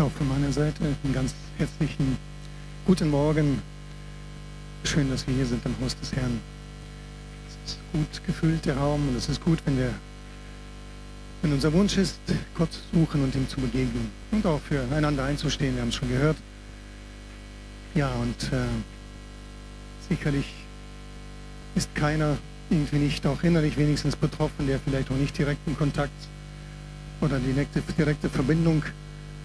[0.00, 2.16] Ja, auch von meiner Seite einen ganz herzlichen
[2.86, 3.60] guten Morgen.
[4.82, 6.40] Schön, dass wir hier sind am Haus des Herrn.
[7.66, 9.92] Es ist gut gefüllt, der Raum, und es ist gut, wenn wir,
[11.42, 12.18] wenn unser Wunsch ist,
[12.56, 15.74] Gott zu suchen und ihm zu begegnen und auch füreinander einzustehen.
[15.74, 16.38] Wir haben es schon gehört.
[17.94, 18.68] Ja, und äh,
[20.08, 20.46] sicherlich
[21.74, 22.38] ist keiner
[22.70, 26.26] irgendwie nicht auch innerlich wenigstens betroffen, der vielleicht auch nicht direkten Kontakt
[27.20, 28.82] oder direkte, direkte Verbindung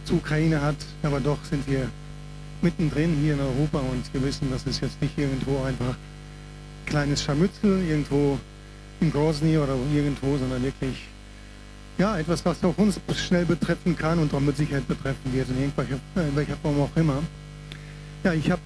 [0.06, 0.78] zur Ukraine hat.
[1.04, 1.90] Aber doch sind wir
[2.62, 5.96] mittendrin hier in Europa und wir wissen, das ist jetzt nicht irgendwo einfach
[6.86, 8.40] kleines Scharmützel irgendwo
[9.02, 11.08] in Grozny oder irgendwo, sondern wirklich
[11.98, 15.60] ja, etwas, was auch uns schnell betreffen kann und auch mit Sicherheit betreffen wird, in
[15.60, 17.24] irgendwelcher, in welcher Form auch immer.
[18.24, 18.62] Ja, ich habe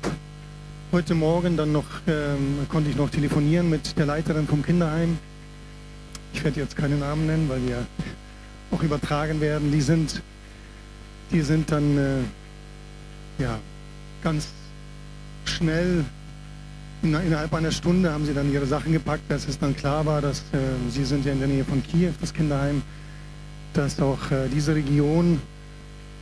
[0.91, 5.19] heute Morgen dann noch, ähm, konnte ich noch telefonieren mit der Leiterin vom Kinderheim.
[6.33, 7.85] Ich werde jetzt keine Namen nennen, weil wir
[8.71, 9.71] auch übertragen werden.
[9.71, 10.21] Die sind,
[11.31, 13.59] die sind dann äh, ja,
[14.23, 14.47] ganz
[15.45, 16.05] schnell,
[17.01, 20.21] in, innerhalb einer Stunde haben sie dann ihre Sachen gepackt, als es dann klar war,
[20.21, 20.57] dass äh,
[20.89, 22.81] sie sind ja in der Nähe von Kiew, das Kinderheim,
[23.73, 25.41] dass auch äh, diese Region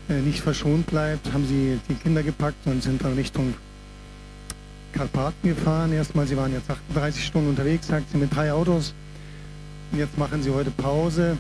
[0.10, 3.54] äh, nicht verschont bleibt, haben sie die Kinder gepackt und sind dann Richtung
[4.94, 5.94] Karpaten gefahren.
[5.94, 8.94] Erstmal, sie waren jetzt 38 Stunden unterwegs, sagt sie, mit drei Autos.
[9.92, 11.38] Und jetzt machen sie heute Pause,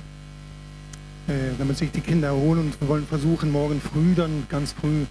[1.58, 5.06] damit sich die Kinder erholen und wir wollen versuchen, morgen früh dann ganz früh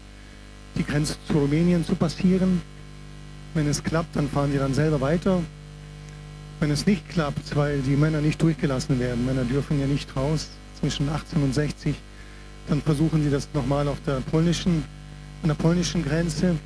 [0.77, 2.62] die Grenze zu Rumänien zu passieren.
[3.55, 5.42] Wenn es klappt, dann fahren sie dann selber weiter.
[6.61, 10.48] Wenn es nicht klappt, weil die Männer nicht durchgelassen werden, Männer dürfen ja nicht raus
[10.81, 11.95] zwischen 18 und 60,
[12.69, 14.84] dann versuchen sie das nochmal auf der polnischen,
[15.42, 16.56] an der polnischen Grenze.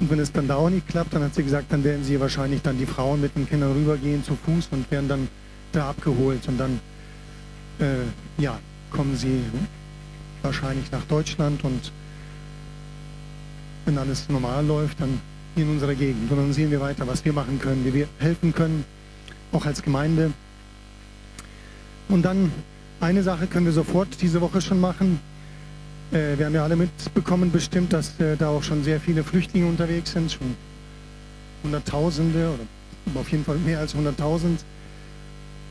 [0.00, 2.18] Und wenn es dann da auch nicht klappt, dann hat sie gesagt, dann werden sie
[2.20, 5.28] wahrscheinlich dann die Frauen mit den Kindern rübergehen zu Fuß und werden dann
[5.72, 6.46] da abgeholt.
[6.48, 6.80] Und dann,
[7.78, 8.58] äh, ja,
[8.92, 9.42] kommen sie
[10.42, 11.92] wahrscheinlich nach Deutschland und
[13.84, 15.20] wenn alles normal läuft, dann
[15.56, 16.30] in unserer Gegend.
[16.30, 18.84] Und dann sehen wir weiter, was wir machen können, wie wir helfen können,
[19.50, 20.32] auch als Gemeinde.
[22.08, 22.52] Und dann
[23.00, 25.18] eine Sache können wir sofort diese Woche schon machen.
[26.12, 29.66] Äh, wir haben ja alle mitbekommen bestimmt, dass äh, da auch schon sehr viele Flüchtlinge
[29.66, 30.54] unterwegs sind, schon
[31.64, 34.64] Hunderttausende oder auf jeden Fall mehr als Hunderttausend.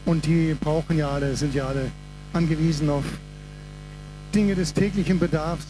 [0.05, 1.91] Und die brauchen ja alle, sind ja alle
[2.33, 3.03] angewiesen auf
[4.33, 5.65] Dinge des täglichen Bedarfs,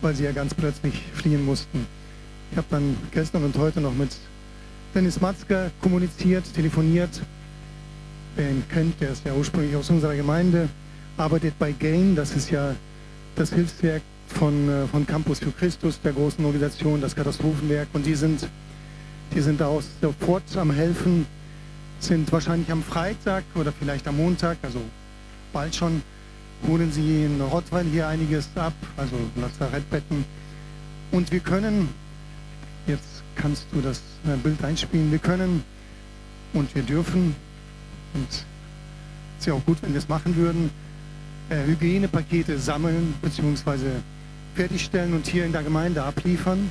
[0.00, 1.86] weil sie ja ganz plötzlich fliehen mussten.
[2.50, 4.10] Ich habe dann gestern und heute noch mit
[4.94, 7.20] Dennis Matzke kommuniziert, telefoniert.
[8.36, 10.68] Wer ihn kennt, der ist ja ursprünglich aus unserer Gemeinde,
[11.16, 12.74] arbeitet bei GAIN, das ist ja
[13.36, 17.88] das Hilfswerk von, äh, von Campus für Christus, der großen Organisation, das Katastrophenwerk.
[17.92, 18.48] Und die sind,
[19.34, 21.26] die sind auch sofort am Helfen,
[21.98, 24.80] sind wahrscheinlich am Freitag oder vielleicht am Montag, also
[25.52, 26.02] bald schon,
[26.66, 30.24] holen sie in Rottweil hier einiges ab, also Lazarettbetten.
[31.12, 31.88] Und wir können,
[32.86, 35.64] jetzt kannst du das äh, Bild einspielen, wir können
[36.52, 37.34] und wir dürfen,
[38.14, 38.44] und es
[39.40, 40.70] ist ja auch gut, wenn wir es machen würden,
[41.48, 43.86] äh, Hygienepakete sammeln bzw.
[44.54, 46.70] fertigstellen und hier in der Gemeinde abliefern.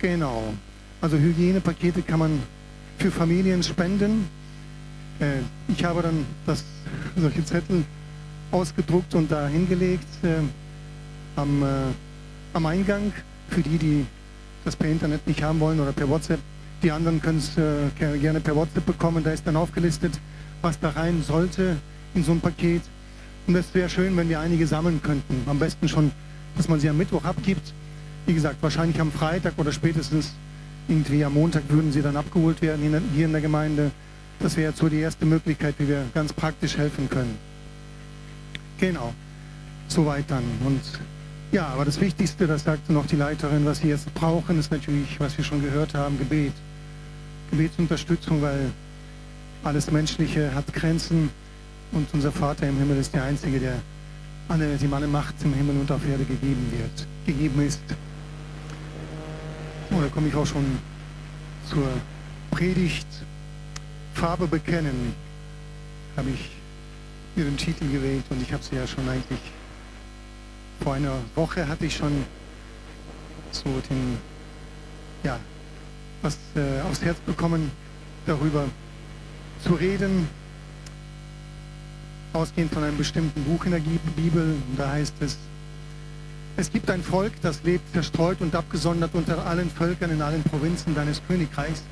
[0.00, 0.54] Genau.
[1.00, 2.42] Also Hygienepakete kann man
[2.98, 4.28] für Familien spenden.
[5.20, 6.64] Äh, ich habe dann das,
[7.16, 7.84] solche Zettel
[8.50, 10.40] ausgedruckt und da hingelegt äh,
[11.36, 11.66] am, äh,
[12.52, 13.12] am Eingang
[13.48, 14.06] für die, die
[14.64, 16.40] das per Internet nicht haben wollen oder per WhatsApp.
[16.82, 19.24] Die anderen können es äh, gerne per WhatsApp bekommen.
[19.24, 20.18] Da ist dann aufgelistet,
[20.62, 21.76] was da rein sollte
[22.14, 22.82] in so ein Paket.
[23.46, 25.42] Und es wäre schön, wenn wir einige sammeln könnten.
[25.46, 26.12] Am besten schon,
[26.56, 27.72] dass man sie am Mittwoch abgibt.
[28.26, 30.32] Wie gesagt, wahrscheinlich am Freitag oder spätestens
[30.88, 33.90] irgendwie am Montag würden sie dann abgeholt werden hier in der Gemeinde.
[34.40, 37.36] Das wäre jetzt so die erste Möglichkeit, wie wir ganz praktisch helfen können.
[38.78, 39.14] Genau,
[39.88, 40.44] soweit dann.
[40.64, 40.80] Und
[41.52, 45.18] ja, aber das Wichtigste, das sagte noch die Leiterin, was sie jetzt brauchen, ist natürlich,
[45.20, 46.52] was wir schon gehört haben, Gebet.
[47.50, 48.70] Gebetsunterstützung, weil
[49.62, 51.30] alles Menschliche hat Grenzen
[51.92, 53.74] und unser Vater im Himmel ist der Einzige, der
[54.48, 57.80] alle, dem alle Macht im Himmel und auf Erde gegeben wird, gegeben ist.
[59.90, 60.64] So, da komme ich auch schon
[61.68, 61.88] zur
[62.50, 63.06] Predigt.
[64.14, 65.14] Farbe bekennen,
[66.16, 66.50] habe ich
[67.36, 69.40] mir den Titel gewählt und ich habe sie ja schon eigentlich
[70.80, 72.24] vor einer Woche hatte ich schon
[73.50, 74.18] so den,
[75.22, 75.38] ja,
[76.22, 77.70] was äh, aufs Herz bekommen,
[78.26, 78.64] darüber
[79.62, 80.28] zu reden,
[82.32, 83.80] ausgehend von einem bestimmten Buch in der
[84.16, 84.56] Bibel.
[84.76, 85.38] Da heißt es,
[86.56, 90.94] es gibt ein Volk, das lebt verstreut und abgesondert unter allen Völkern in allen Provinzen
[90.94, 91.82] deines Königreichs.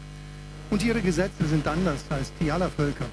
[0.73, 3.05] Und ihre Gesetze sind anders als die aller Völker.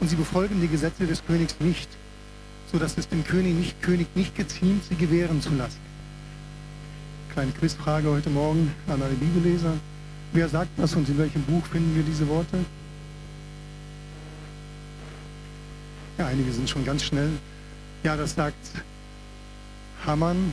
[0.00, 1.88] Und sie befolgen die Gesetze des Königs nicht,
[2.72, 5.78] sodass es dem König nicht, König nicht geziemt, sie gewähren zu lassen.
[7.32, 9.74] kleine Quizfrage heute Morgen an alle Bibelleser.
[10.32, 12.58] Wer sagt das und in welchem Buch finden wir diese Worte?
[16.18, 17.30] Ja, einige sind schon ganz schnell.
[18.02, 18.82] Ja, das sagt
[20.04, 20.52] Haman,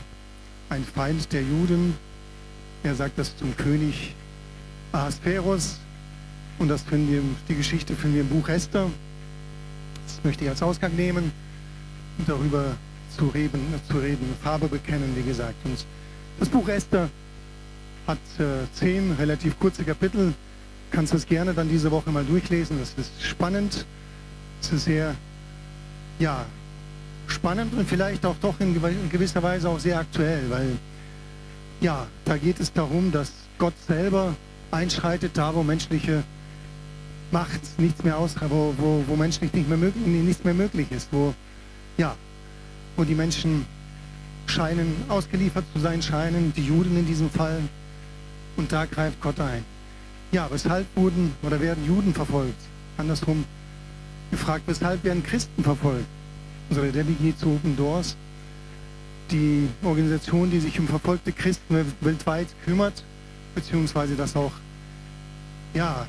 [0.68, 1.96] ein Feind der Juden.
[2.84, 4.14] Er sagt das zum König
[4.92, 5.80] Ahasverus.
[6.62, 8.88] Und das finden wir, die Geschichte finden wir im Buch Esther.
[10.06, 11.32] Das möchte ich als Ausgang nehmen
[12.18, 12.76] und darüber
[13.16, 13.60] zu reden,
[13.90, 15.56] zu reden, Farbe bekennen, wie gesagt.
[15.64, 15.84] Und
[16.38, 17.10] das Buch Esther
[18.06, 20.34] hat äh, zehn relativ kurze Kapitel.
[20.92, 22.78] Kannst du es gerne dann diese Woche mal durchlesen.
[22.78, 23.84] Das ist spannend.
[24.60, 25.16] Es ist sehr,
[26.20, 26.46] ja,
[27.26, 28.80] spannend und vielleicht auch doch in
[29.10, 30.78] gewisser Weise auch sehr aktuell, weil
[31.80, 34.36] ja, da geht es darum, dass Gott selber
[34.70, 36.22] einschreitet, da wo menschliche
[37.32, 41.08] Macht nichts mehr aus, wo, wo, wo menschlich nicht mehr möglich, nichts mehr möglich ist,
[41.10, 41.34] wo
[41.96, 42.14] ja,
[42.96, 43.66] wo die Menschen
[44.46, 47.60] scheinen, ausgeliefert zu sein scheinen, die Juden in diesem Fall.
[48.56, 49.64] Und da greift Gott ein.
[50.30, 52.60] Ja, weshalb wurden oder werden Juden verfolgt?
[52.96, 53.44] Andersrum
[54.30, 56.06] gefragt, weshalb werden Christen verfolgt?
[56.68, 58.16] Unsere geht zu Open Doors,
[59.30, 63.04] die Organisation, die sich um verfolgte Christen weltweit kümmert,
[63.54, 64.52] beziehungsweise das auch
[65.74, 66.06] ja,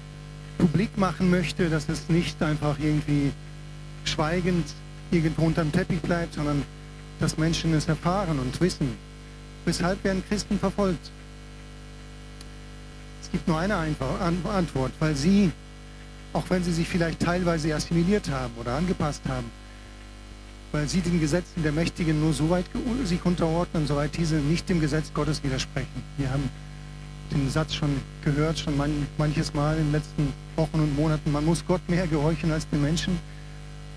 [0.57, 3.31] publik machen möchte, dass es nicht einfach irgendwie
[4.05, 4.65] schweigend
[5.11, 6.63] irgendwo unterm Teppich bleibt, sondern
[7.19, 8.89] dass Menschen es erfahren und wissen.
[9.65, 11.11] Weshalb werden Christen verfolgt?
[13.21, 15.51] Es gibt nur eine Antwort, weil sie,
[16.33, 19.49] auch wenn sie sich vielleicht teilweise assimiliert haben oder angepasst haben,
[20.71, 22.65] weil sie den Gesetzen der Mächtigen nur so weit
[23.05, 26.03] sich unterordnen, soweit diese nicht dem Gesetz Gottes widersprechen.
[26.17, 26.49] Wir haben
[27.31, 28.73] den Satz schon gehört, schon
[29.17, 32.81] manches Mal in den letzten Wochen und Monaten, man muss Gott mehr gehorchen als den
[32.81, 33.17] Menschen.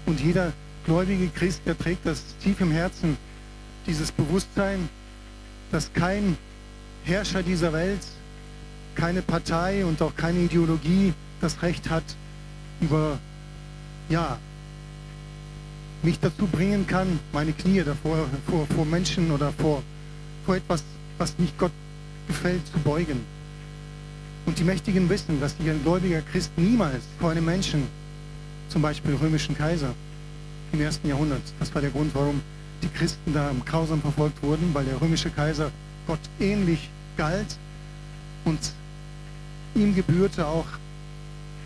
[0.06, 0.52] Und jeder
[0.84, 3.16] gläubige Christ, der trägt das tief im Herzen,
[3.86, 4.88] dieses Bewusstsein,
[5.70, 6.36] dass kein
[7.04, 8.00] Herrscher dieser Welt,
[8.94, 12.04] keine Partei und auch keine Ideologie das Recht hat,
[12.80, 13.18] über,
[14.08, 14.38] ja,
[16.02, 19.82] mich dazu bringen kann, meine Knie davor, vor, vor Menschen oder vor,
[20.44, 20.84] vor etwas,
[21.18, 21.72] was nicht Gott
[22.26, 23.20] gefällt, zu beugen.
[24.46, 27.84] Und die Mächtigen wissen, dass ein gläubiger Christ niemals vor einem Menschen,
[28.68, 29.94] zum Beispiel römischen Kaiser,
[30.72, 31.42] im ersten Jahrhundert.
[31.58, 32.40] Das war der Grund, warum
[32.82, 35.70] die Christen da grausam verfolgt wurden, weil der römische Kaiser
[36.06, 37.56] Gott ähnlich galt
[38.44, 38.58] und
[39.74, 40.66] ihm gebührte auch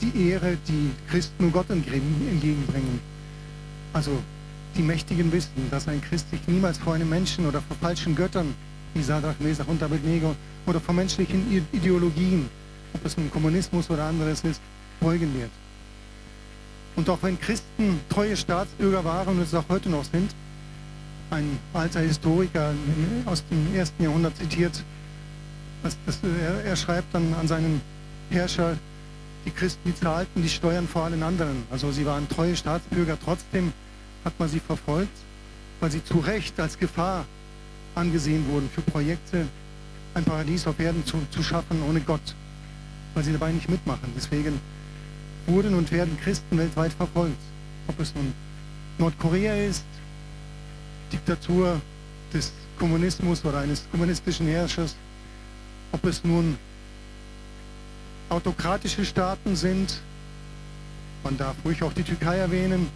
[0.00, 3.00] die Ehre, die Christen nur Gott entgegenbringen.
[3.92, 4.12] Also
[4.76, 8.54] die Mächtigen wissen, dass ein Christ sich niemals vor einem Menschen oder vor falschen Göttern,
[8.94, 10.34] wie Sadrach, Mesach und Abednego,
[10.66, 12.48] oder vor menschlichen Ideologien,
[12.94, 14.60] ob es nun Kommunismus oder anderes ist,
[15.00, 15.50] beugen wird.
[16.96, 20.34] Und auch wenn Christen treue Staatsbürger waren und es auch heute noch sind,
[21.30, 22.74] ein alter Historiker
[23.24, 24.82] aus dem ersten Jahrhundert zitiert,
[25.82, 27.80] das, das, er, er, schreibt dann an seinen
[28.30, 28.76] Herrscher,
[29.46, 31.62] die Christen, die zahlten die Steuern vor allen anderen.
[31.70, 33.72] Also sie waren treue Staatsbürger, trotzdem
[34.24, 35.16] hat man sie verfolgt,
[35.80, 37.24] weil sie zu Recht als Gefahr
[38.00, 39.46] angesehen wurden für Projekte,
[40.14, 42.34] ein Paradies auf Erden zu, zu schaffen ohne Gott,
[43.14, 44.12] weil sie dabei nicht mitmachen.
[44.16, 44.58] Deswegen
[45.46, 47.40] wurden und werden Christen weltweit verfolgt.
[47.86, 48.32] Ob es nun
[48.98, 49.84] Nordkorea ist,
[51.12, 51.80] Diktatur
[52.32, 54.96] des Kommunismus oder eines kommunistischen Herrschers,
[55.92, 56.56] ob es nun
[58.28, 60.00] autokratische Staaten sind,
[61.24, 62.88] man darf ruhig auch die Türkei erwähnen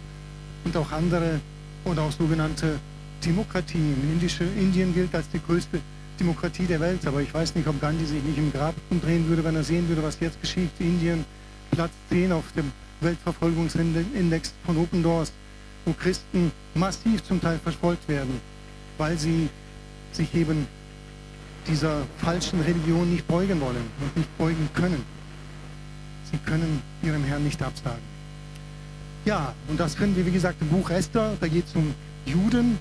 [0.63, 1.39] und auch andere
[1.83, 2.79] oder auch sogenannte
[3.23, 3.95] Demokratien.
[4.13, 5.79] Indische, Indien gilt als die größte
[6.19, 9.43] Demokratie der Welt, aber ich weiß nicht, ob Gandhi sich nicht im Grab umdrehen würde,
[9.43, 10.71] wenn er sehen würde, was jetzt geschieht.
[10.79, 11.25] Indien
[11.71, 15.31] Platz 10 auf dem Weltverfolgungsindex von Open Doors,
[15.85, 18.39] wo Christen massiv zum Teil verfolgt werden,
[18.97, 19.49] weil sie
[20.13, 20.67] sich eben
[21.67, 25.03] dieser falschen Religion nicht beugen wollen und nicht beugen können.
[26.31, 28.15] Sie können ihrem Herrn nicht absagen.
[29.25, 31.35] Ja, und das finden wir, wie gesagt, im Buch Esther.
[31.39, 31.93] Da geht es um
[32.25, 32.77] Juden,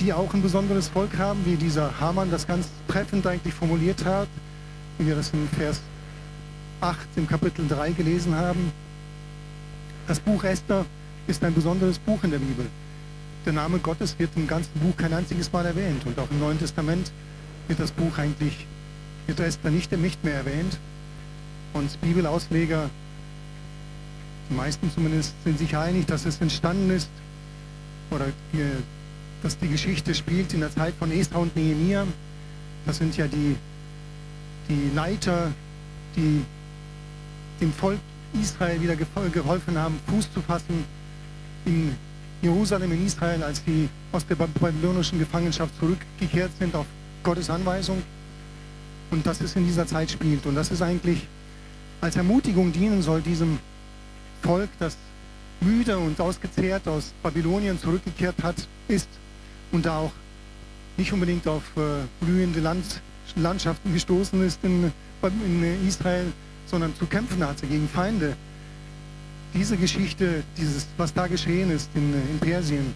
[0.00, 4.28] die auch ein besonderes Volk haben, wie dieser Hamann das ganz treffend eigentlich formuliert hat,
[4.98, 5.80] wie wir das in Vers
[6.80, 8.72] 8 im Kapitel 3 gelesen haben.
[10.08, 10.86] Das Buch Esther
[11.26, 12.66] ist ein besonderes Buch in der Bibel.
[13.44, 16.58] Der Name Gottes wird im ganzen Buch kein einziges Mal erwähnt und auch im Neuen
[16.58, 17.12] Testament
[17.68, 18.66] wird das Buch eigentlich,
[19.26, 20.78] wird Esther nicht, nicht mehr erwähnt.
[21.74, 22.88] Und Bibelausleger,
[24.48, 27.08] die meisten zumindest, sind sich einig, dass es entstanden ist
[28.10, 28.26] oder
[29.42, 32.06] dass die Geschichte spielt in der Zeit von Esra und Nehemiah.
[32.86, 33.56] Das sind ja die,
[34.68, 35.52] die Leiter,
[36.16, 36.42] die
[37.60, 37.98] dem Volk
[38.40, 40.84] Israel wieder geholfen haben, Fuß zu fassen
[41.64, 41.94] in
[42.42, 46.86] Jerusalem, in Israel, als sie aus der babylonischen Gefangenschaft zurückgekehrt sind auf
[47.22, 48.02] Gottes Anweisung.
[49.10, 50.46] und dass es in dieser Zeit spielt.
[50.46, 51.26] Und das ist eigentlich
[52.00, 53.58] als Ermutigung dienen soll diesem
[54.42, 54.96] Volk, das
[55.60, 58.56] müde und ausgezehrt aus Babylonien zurückgekehrt hat,
[58.88, 59.08] ist
[59.72, 60.12] und da auch
[60.96, 62.84] nicht unbedingt auf äh, blühende Land,
[63.36, 66.26] Landschaften gestoßen ist in, in Israel,
[66.66, 68.36] sondern zu kämpfen hatte gegen Feinde.
[69.54, 72.94] Diese Geschichte, dieses, was da geschehen ist in, in Persien,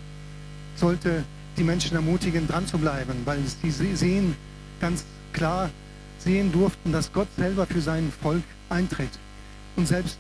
[0.77, 1.25] sollte
[1.57, 4.37] die Menschen ermutigen, dran zu bleiben, weil sie sehen,
[4.81, 5.71] ganz klar
[6.19, 9.11] sehen durften, dass Gott selber für sein Volk eintritt.
[9.77, 10.19] Und selbst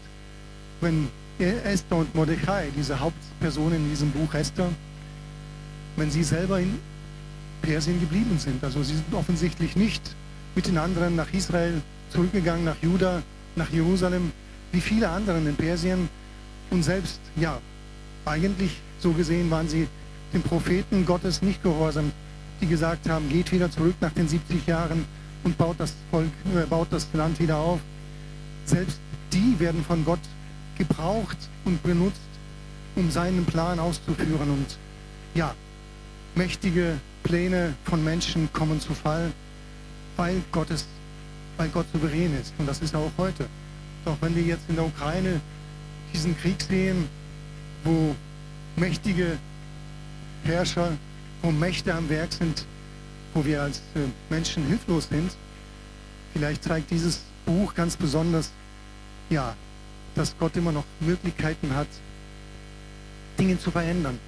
[0.80, 1.08] wenn
[1.38, 4.68] Esther und Mordechai, diese Hauptpersonen in diesem Buch Esther,
[5.96, 6.78] wenn sie selber in
[7.62, 8.62] Persien geblieben sind.
[8.62, 10.02] Also sie sind offensichtlich nicht
[10.54, 13.22] mit den anderen nach Israel zurückgegangen, nach Juda,
[13.56, 14.32] nach Jerusalem,
[14.72, 16.08] wie viele anderen in Persien.
[16.70, 17.60] Und selbst, ja,
[18.24, 19.88] eigentlich so gesehen waren sie
[20.32, 22.12] den Propheten Gottes nicht gehorsam,
[22.60, 25.04] die gesagt haben, geht wieder zurück nach den 70 Jahren
[25.44, 27.80] und baut das Volk, äh, baut das Land wieder auf.
[28.64, 28.98] Selbst
[29.32, 30.20] die werden von Gott
[30.78, 32.20] gebraucht und benutzt,
[32.96, 34.50] um seinen Plan auszuführen.
[34.50, 34.78] Und
[35.34, 35.54] ja,
[36.34, 39.32] mächtige Pläne von Menschen kommen zu Fall,
[40.16, 40.86] weil, Gottes,
[41.56, 42.52] weil Gott souverän ist.
[42.58, 43.46] Und das ist auch heute.
[44.04, 45.40] Doch wenn wir jetzt in der Ukraine
[46.12, 47.08] diesen Krieg sehen,
[47.84, 48.14] wo
[48.76, 49.38] mächtige
[50.44, 50.92] Herrscher,
[51.42, 52.64] wo Mächte am Werk sind,
[53.32, 54.00] wo wir als äh,
[54.30, 55.30] Menschen hilflos sind,
[56.32, 58.50] vielleicht zeigt dieses Buch ganz besonders,
[59.30, 59.54] ja,
[60.14, 61.88] dass Gott immer noch Möglichkeiten hat,
[63.38, 64.18] Dinge zu verändern,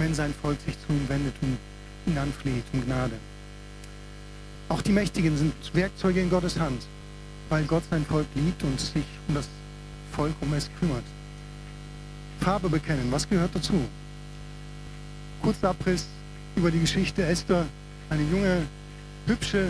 [0.00, 1.58] wenn sein Volk sich zu ihm wendet und
[2.06, 3.16] ihn anfleht um Gnade.
[4.70, 6.82] Auch die Mächtigen sind Werkzeuge in Gottes Hand,
[7.50, 9.46] weil Gott sein Volk liebt und sich um das
[10.12, 11.04] Volk um es kümmert.
[12.40, 13.74] Farbe bekennen, was gehört dazu?
[15.42, 16.06] Kurzer Abriss
[16.56, 17.66] über die Geschichte Esther,
[18.08, 18.62] eine junge,
[19.26, 19.68] hübsche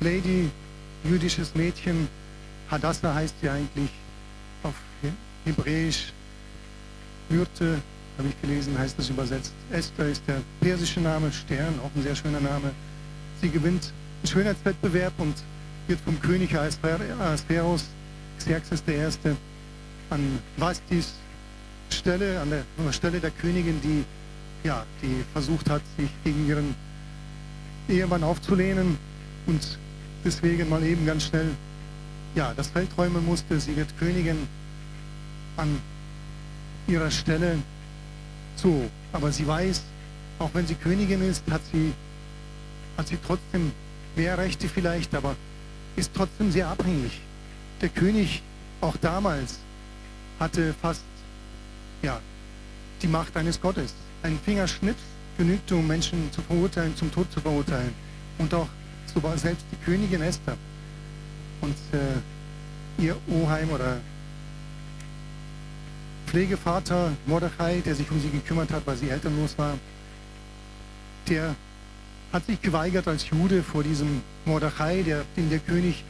[0.00, 0.48] Lady,
[1.04, 2.08] jüdisches Mädchen.
[2.70, 3.90] Hadassah heißt sie eigentlich
[4.62, 4.74] auf
[5.44, 6.12] Hebräisch.
[7.28, 7.82] Myrte,
[8.18, 9.52] habe ich gelesen, heißt das übersetzt.
[9.70, 12.72] Esther ist der persische Name, Stern, auch ein sehr schöner Name.
[13.40, 13.92] Sie gewinnt
[14.22, 15.34] einen Schönheitswettbewerb und
[15.86, 17.84] wird vom König Asperos,
[18.38, 19.36] Xerxes I.,
[20.08, 21.14] an Vastis
[21.90, 24.04] Stelle, an der Stelle der Königin, die,
[24.64, 26.74] ja, die versucht hat, sich gegen ihren
[27.88, 28.98] Ehemann aufzulehnen
[29.46, 29.78] und
[30.24, 31.50] deswegen mal eben ganz schnell
[32.34, 33.58] ja, das Feld räumen musste.
[33.60, 34.36] Sie wird Königin
[35.56, 35.80] an
[36.86, 37.58] ihrer Stelle.
[38.56, 39.82] So, aber sie weiß,
[40.38, 41.92] auch wenn sie Königin ist, hat sie,
[42.96, 43.72] hat sie trotzdem
[44.16, 45.36] mehr Rechte vielleicht, aber
[45.96, 47.20] ist trotzdem sehr abhängig.
[47.80, 48.42] Der König,
[48.80, 49.58] auch damals,
[50.38, 51.02] hatte fast
[52.02, 52.20] ja,
[53.02, 53.94] die Macht eines Gottes.
[54.22, 55.02] Ein Fingerschnips
[55.36, 57.92] genügte, um Menschen zu verurteilen, zum Tod zu verurteilen.
[58.38, 58.68] Und auch
[59.12, 60.56] sogar selbst die Königin Esther
[61.60, 63.98] und äh, ihr Oheim oder
[66.26, 69.74] Pflegevater Mordechai, der sich um sie gekümmert hat, weil sie elternlos war,
[71.28, 71.54] der
[72.32, 76.04] hat sich geweigert als Jude vor diesem Mordechai, der, den der König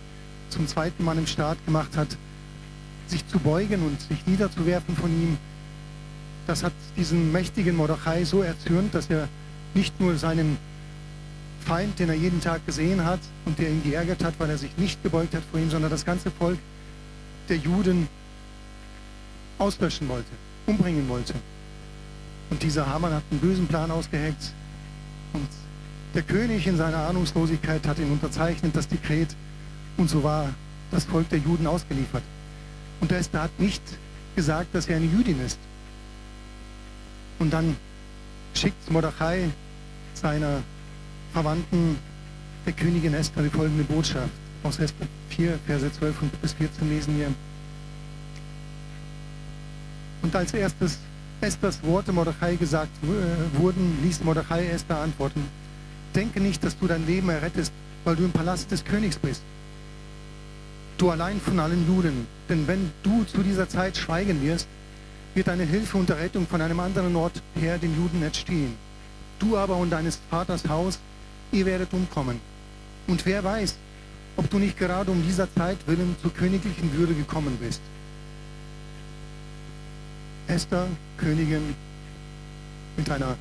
[0.50, 2.08] zum zweiten Mann im Staat gemacht hat,
[3.06, 5.37] sich zu beugen und sich niederzuwerfen von ihm.
[6.46, 9.28] Das hat diesen mächtigen Mordechai so erzürnt, dass er
[9.75, 10.58] nicht nur seinen
[11.64, 14.76] Feind, den er jeden Tag gesehen hat und der ihn geärgert hat, weil er sich
[14.76, 16.58] nicht gebeugt hat vor ihm, sondern das ganze Volk
[17.49, 18.08] der Juden
[19.58, 20.30] auslöschen wollte,
[20.66, 21.34] umbringen wollte.
[22.50, 24.52] Und dieser Haman hat einen bösen Plan ausgeheckt
[25.32, 25.48] und
[26.14, 29.34] der König in seiner Ahnungslosigkeit hat ihn unterzeichnet, das Dekret,
[29.96, 30.48] und so war
[30.90, 32.22] das Volk der Juden ausgeliefert.
[33.00, 33.82] Und der Esther hat nicht
[34.34, 35.58] gesagt, dass er eine Jüdin ist.
[37.38, 37.76] Und dann
[38.54, 39.50] schickt Mordechai
[40.14, 40.62] seiner
[41.32, 41.98] Verwandten
[42.64, 44.30] der Königin Esther die folgende Botschaft.
[44.62, 47.28] Aus Esther 4, Verse 12 bis 14 lesen wir.
[50.23, 50.99] Und als erstes
[51.40, 55.44] Esthers Worte Mordechai gesagt äh, wurden, ließ Mordechai Esther antworten,
[56.14, 57.73] denke nicht, dass du dein Leben errettest,
[58.04, 59.42] weil du im Palast des Königs bist.
[60.99, 62.26] Du allein von allen Juden.
[62.49, 64.66] Denn wenn du zu dieser Zeit schweigen wirst,
[65.35, 68.75] wird deine Hilfe und Rettung von einem anderen Ort her den Juden entstehen.
[69.38, 70.99] Du aber und deines Vaters Haus,
[71.52, 72.40] ihr werdet umkommen.
[73.06, 73.76] Und wer weiß,
[74.37, 77.82] ob du nicht gerade um dieser Zeit willen zur königlichen Würde gekommen bist.
[80.48, 80.86] Esther,
[81.18, 81.74] Königin,
[82.96, 83.36] mit einer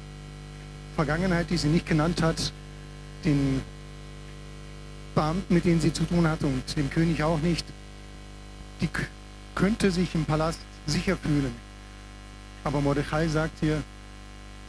[0.95, 2.51] Vergangenheit, die sie nicht genannt hat,
[3.23, 3.61] den
[5.13, 7.65] Beamten, mit denen sie zu tun hat und dem König auch nicht,
[8.81, 8.89] die
[9.53, 11.55] könnte sich im Palast sicher fühlen.
[12.63, 13.81] Aber Mordechai sagt ihr,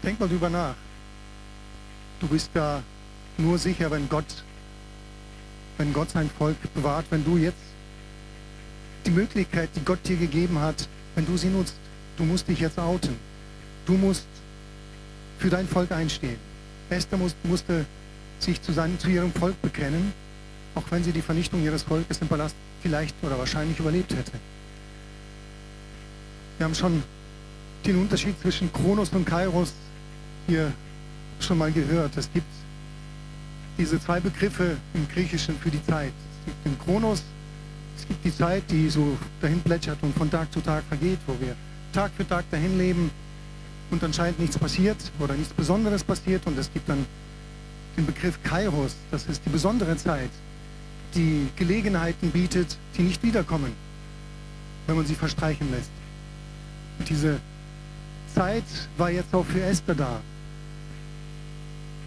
[0.03, 0.75] denk mal drüber nach.
[2.21, 2.83] Du bist da
[3.39, 4.45] nur sicher, wenn Gott
[5.79, 7.59] wenn Gott sein Volk bewahrt, wenn du jetzt
[9.05, 11.75] die Möglichkeit, die Gott dir gegeben hat, wenn du sie nutzt.
[12.17, 13.17] Du musst dich jetzt outen.
[13.85, 14.27] Du musst
[15.39, 16.39] für dein Volk einstehen.
[16.91, 17.85] Esther muss, musste
[18.39, 20.13] sich zu, seinem, zu ihrem Volk bekennen,
[20.75, 24.33] auch wenn sie die Vernichtung ihres Volkes im Palast vielleicht oder wahrscheinlich überlebt hätte.
[26.59, 27.03] Wir haben schon
[27.85, 29.73] den Unterschied zwischen Kronos und Kairos
[30.47, 30.73] hier
[31.41, 32.17] schon mal gehört.
[32.17, 32.47] Es gibt
[33.79, 36.13] diese zwei Begriffe im Griechischen für die Zeit.
[36.41, 37.23] Es gibt den Kronos,
[37.99, 41.35] es gibt die Zeit, die so dahin plätschert und von Tag zu Tag vergeht, wo
[41.41, 41.55] wir
[41.97, 43.11] Tag für Tag dahin leben
[43.91, 46.47] und anscheinend nichts passiert oder nichts Besonderes passiert.
[46.47, 47.07] Und es gibt dann
[47.97, 50.29] den Begriff Kairos, das ist die besondere Zeit,
[51.15, 53.73] die Gelegenheiten bietet, die nicht wiederkommen,
[54.87, 55.91] wenn man sie verstreichen lässt.
[56.99, 57.41] Und diese
[58.35, 58.65] Zeit
[58.99, 60.21] war jetzt auch für Esther da.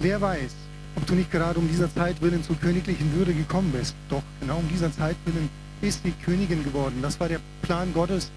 [0.01, 0.51] Wer weiß,
[0.97, 3.95] ob du nicht gerade um dieser Zeit willen zur königlichen Würde gekommen bist.
[4.09, 5.49] Doch, genau um dieser Zeit willen
[5.81, 6.99] ist die Königin geworden.
[7.01, 8.29] Das war der Plan Gottes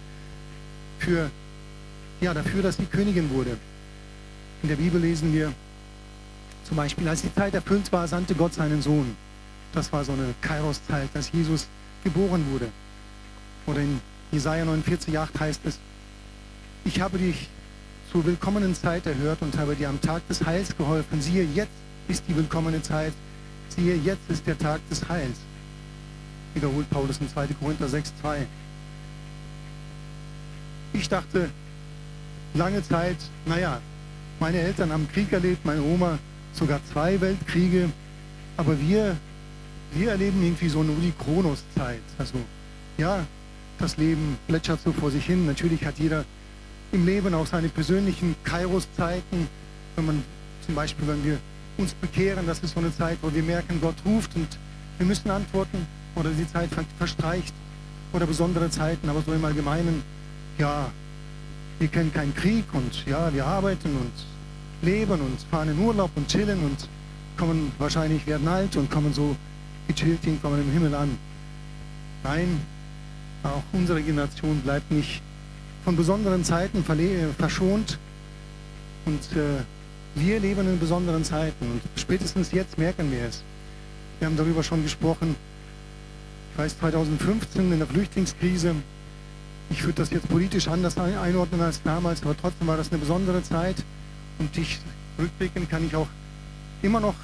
[0.99, 1.30] für,
[2.23, 3.57] ja, dafür, dass sie Königin wurde.
[4.62, 5.52] In der Bibel lesen wir
[6.64, 9.17] zum Beispiel, als die Zeit erfüllt war, sandte Gott seinen Sohn.
[9.73, 11.67] Das war so eine Kairos-Zeit, als Jesus
[12.05, 12.69] geboren wurde.
[13.67, 14.00] Oder in
[14.31, 15.79] Jesaja 49,8 heißt es,
[16.85, 17.49] ich habe dich
[18.12, 21.21] zur willkommenen Zeit erhört und habe dir am Tag des Heils geholfen.
[21.21, 21.73] Siehe, jetzt
[22.07, 23.12] ist die willkommene Zeit.
[23.69, 25.38] Siehe, jetzt ist der Tag des Heils.
[26.55, 27.49] Wiederholt Paulus in 2.
[27.61, 28.47] Korinther 6,2.
[30.93, 31.50] Ich dachte
[32.54, 33.16] lange Zeit,
[33.47, 33.80] naja,
[34.40, 36.18] meine Eltern haben Krieg erlebt, meine Oma
[36.52, 37.90] sogar zwei Weltkriege,
[38.56, 39.16] aber wir,
[39.94, 42.02] wir erleben irgendwie so nur die Kronoszeit.
[42.18, 42.35] Also
[42.99, 43.25] ja,
[43.78, 45.47] das Leben plätschert so vor sich hin.
[45.47, 46.25] Natürlich hat jeder
[46.92, 49.49] im Leben auch seine persönlichen Kairos-Zeiten.
[49.97, 50.23] Wenn man
[50.64, 51.38] zum Beispiel, wenn wir
[51.78, 54.49] uns bekehren, das ist so eine Zeit, wo wir merken, Gott ruft und
[54.99, 56.68] wir müssen antworten oder die Zeit
[56.99, 57.54] verstreicht
[58.12, 60.02] oder besondere Zeiten, aber so im Allgemeinen,
[60.58, 60.91] ja,
[61.78, 64.13] wir kennen keinen Krieg und ja, wir arbeiten und
[64.82, 66.89] leben und fahren in Urlaub und chillen und
[67.37, 69.37] kommen wahrscheinlich, werden alt und kommen so
[69.89, 71.17] gechillt irgendwann im Himmel an.
[72.25, 72.61] Nein,
[73.43, 75.23] auch unsere Generation bleibt nicht
[75.85, 77.99] von besonderen Zeiten verschont
[79.04, 79.63] und äh,
[80.15, 83.43] wir leben in besonderen Zeiten und spätestens jetzt merken wir es.
[84.19, 85.35] Wir haben darüber schon gesprochen.
[86.52, 88.76] Ich weiß, 2015 in der Flüchtlingskrise,
[89.73, 93.43] ich würde das jetzt politisch anders einordnen als damals, aber trotzdem war das eine besondere
[93.43, 93.76] Zeit
[94.39, 94.78] und ich
[95.19, 96.08] rückblickend kann ich auch
[96.82, 97.15] immer noch,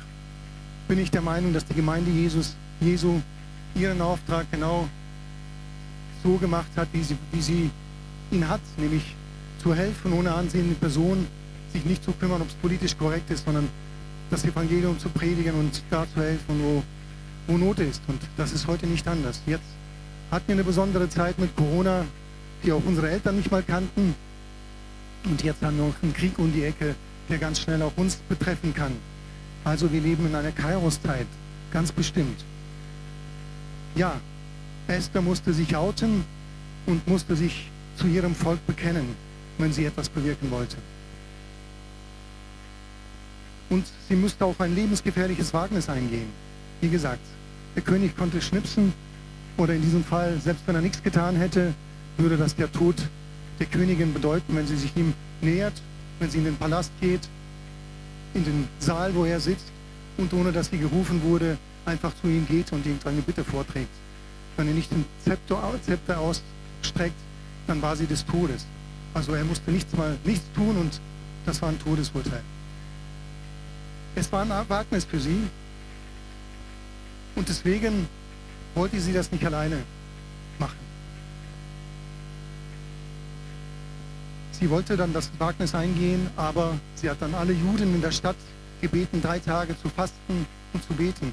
[0.88, 3.20] bin ich der Meinung, dass die Gemeinde Jesus, Jesu
[3.74, 4.88] ihren Auftrag genau
[6.24, 7.70] so gemacht hat, wie sie, wie sie
[8.30, 9.14] ihn hat, nämlich
[9.62, 11.26] zu helfen, ohne ansehende Person,
[11.72, 13.68] sich nicht zu kümmern, ob es politisch korrekt ist, sondern
[14.30, 16.82] das Evangelium zu predigen und da zu helfen, wo,
[17.46, 18.02] wo Not ist.
[18.08, 19.42] Und das ist heute nicht anders.
[19.46, 19.64] Jetzt
[20.30, 22.04] hatten wir eine besondere Zeit mit Corona,
[22.62, 24.14] die auch unsere Eltern nicht mal kannten.
[25.24, 26.94] Und jetzt haben wir noch einen Krieg um die Ecke,
[27.28, 28.92] der ganz schnell auch uns betreffen kann.
[29.64, 31.26] Also wir leben in einer Kairos-Zeit,
[31.72, 32.44] ganz bestimmt.
[33.94, 34.20] Ja,
[34.86, 36.24] Esther musste sich outen
[36.86, 39.14] und musste sich zu ihrem Volk bekennen,
[39.58, 40.76] wenn sie etwas bewirken wollte.
[43.70, 46.28] Und sie musste auch ein lebensgefährliches Wagnis eingehen.
[46.80, 47.20] Wie gesagt,
[47.74, 48.94] der König konnte schnipsen
[49.58, 51.74] oder in diesem Fall, selbst wenn er nichts getan hätte,
[52.18, 52.96] würde das der Tod
[53.58, 55.74] der Königin bedeuten, wenn sie sich ihm nähert,
[56.18, 57.28] wenn sie in den Palast geht,
[58.34, 59.66] in den Saal, wo er sitzt
[60.16, 63.88] und ohne dass sie gerufen wurde, einfach zu ihm geht und ihm eine Bitte vorträgt.
[64.56, 67.16] Wenn er nicht den Zepter ausstreckt,
[67.66, 68.66] dann war sie des Todes.
[69.14, 71.00] Also er musste nichts mal nichts tun und
[71.46, 72.42] das war ein Todesurteil.
[74.14, 75.42] Es war ein Wagnis für sie
[77.36, 78.08] und deswegen
[78.74, 79.78] wollte sie das nicht alleine
[80.58, 80.87] machen.
[84.58, 88.36] Sie wollte dann das Wagnis eingehen, aber sie hat dann alle Juden in der Stadt
[88.80, 91.32] gebeten, drei Tage zu fasten und zu beten.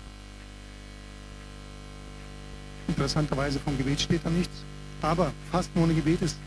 [2.87, 4.53] Interessanterweise vom Gebet steht da nichts.
[5.01, 6.37] Aber Fasten ohne Gebet ist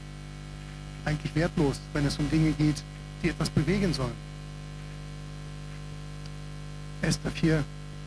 [1.04, 2.82] eigentlich wertlos, wenn es um Dinge geht,
[3.22, 4.28] die etwas bewegen sollen.
[7.02, 7.64] Esther 4,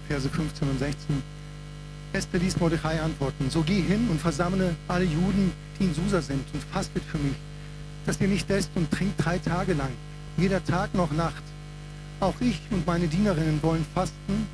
[0.07, 1.23] Verse 15 und 16.
[2.13, 6.45] Esther ließ Mordechai antworten, so geh hin und versammle alle Juden, die in Susa sind
[6.53, 7.35] und fastet für mich,
[8.05, 9.91] dass ihr nicht esst und trinkt drei Tage lang,
[10.37, 11.43] weder Tag noch Nacht.
[12.19, 14.47] Auch ich und meine Dienerinnen wollen fasten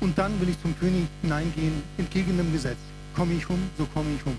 [0.00, 2.78] und dann will ich zum König hineingehen, entgegen dem Gesetz.
[3.14, 4.36] Komme ich um, so komme ich um.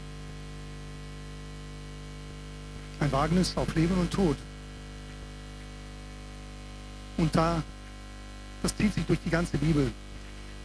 [2.99, 4.37] Ein Wagnis auf Leben und Tod.
[7.17, 7.63] Und da,
[8.61, 9.91] das zieht sich durch die ganze Bibel,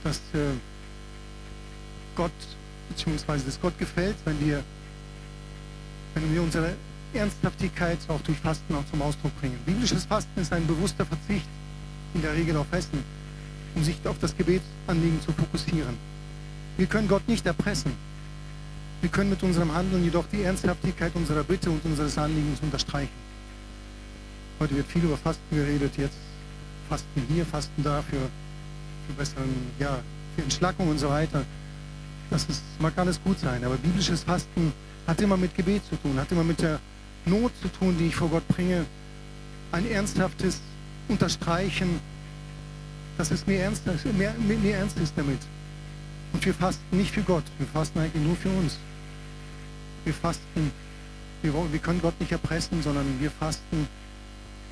[0.04, 0.52] dass äh,
[2.14, 2.32] Gott,
[2.90, 4.62] beziehungsweise es Gott gefällt, wenn wir,
[6.14, 6.74] wenn wir unsere
[7.14, 9.58] Ernsthaftigkeit auch durch Fasten auch zum Ausdruck bringen.
[9.66, 11.46] Biblisches Fasten ist ein bewusster Verzicht,
[12.14, 13.02] in der Regel auf Essen,
[13.74, 15.96] um sich auf das Gebetsanliegen zu fokussieren.
[16.76, 17.92] Wir können Gott nicht erpressen.
[19.00, 23.10] Wir können mit unserem Handeln jedoch die Ernsthaftigkeit unserer Bitte und unseres Anliegens unterstreichen.
[24.60, 26.16] Heute wird viel über Fasten geredet, jetzt
[26.88, 28.16] Fasten hier, Fasten da für,
[29.06, 29.98] für besseren, ja,
[30.36, 31.44] für Entschlackung und so weiter.
[32.30, 34.72] Das ist, mag alles gut sein, aber biblisches Fasten
[35.06, 36.78] hat immer mit Gebet zu tun, hat immer mit der
[37.24, 38.84] Not zu tun, die ich vor Gott bringe.
[39.70, 40.60] Ein ernsthaftes
[41.08, 42.00] Unterstreichen,
[43.18, 43.84] dass es mir ernst,
[44.18, 45.38] mehr, mehr ernst ist damit.
[46.32, 48.78] Und wir fasten nicht für Gott, wir fasten eigentlich nur für uns.
[50.04, 50.72] Wir fasten,
[51.42, 53.86] wir, wir können Gott nicht erpressen, sondern wir fasten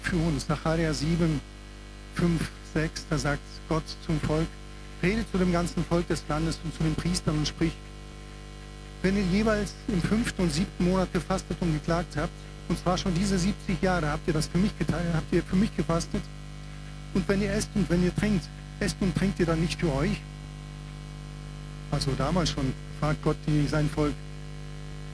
[0.02, 0.46] für uns.
[0.46, 1.40] Zacharia 7,
[2.14, 4.46] 5, 6, da sagt Gott zum Volk,
[5.02, 7.76] redet zu dem ganzen Volk des Landes und zu den Priestern und spricht,
[9.02, 12.32] wenn ihr jeweils im fünften und siebten Monat gefastet und geklagt habt,
[12.68, 15.56] und zwar schon diese 70 Jahre habt ihr das für mich getan, habt ihr für
[15.56, 16.22] mich gefastet,
[17.14, 18.44] und wenn ihr esst und wenn ihr trinkt,
[18.78, 20.20] esst und trinkt ihr dann nicht für euch?
[21.90, 24.14] Also damals schon fragt Gott die, sein Volk,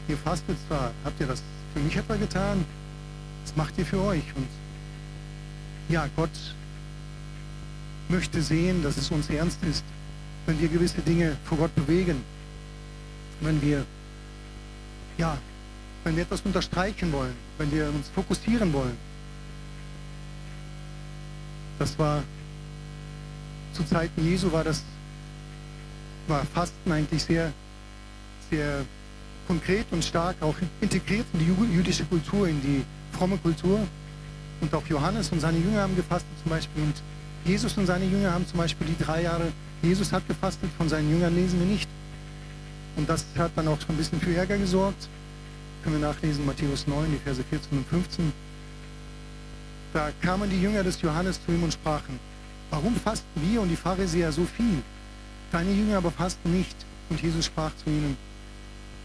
[0.09, 2.65] ihr fastet zwar, habt ihr das für mich etwa getan?
[3.45, 4.25] Das macht ihr für euch.
[4.35, 4.49] Und
[5.89, 6.31] ja, Gott
[8.09, 9.85] möchte sehen, dass es uns ernst ist,
[10.45, 12.23] wenn wir gewisse Dinge vor Gott bewegen
[13.41, 13.85] wenn wir,
[15.19, 15.39] ja,
[16.05, 18.97] wenn wir etwas unterstreichen wollen, wenn wir uns fokussieren wollen.
[21.79, 22.23] Das war
[23.73, 24.83] zu Zeiten Jesu war das
[26.29, 27.53] war Fasten eigentlich sehr
[28.51, 28.85] sehr
[29.47, 33.81] konkret und stark auch integriert in die jüdische Kultur, in die fromme Kultur.
[34.61, 36.83] Und auch Johannes und seine Jünger haben gefastet zum Beispiel.
[36.83, 36.95] Und
[37.45, 41.11] Jesus und seine Jünger haben zum Beispiel die drei Jahre, Jesus hat gefastet, von seinen
[41.11, 41.89] Jüngern lesen wir nicht.
[42.97, 45.09] Und das hat dann auch schon ein bisschen für Ärger gesorgt.
[45.83, 48.33] Können wir nachlesen, Matthäus 9, die Verse 14 und 15.
[49.93, 52.19] Da kamen die Jünger des Johannes zu ihm und sprachen,
[52.71, 54.83] warum fasten wir und die Pharisäer so viel?
[55.53, 56.77] Deine Jünger aber fasten nicht.
[57.09, 58.17] Und Jesus sprach zu ihnen,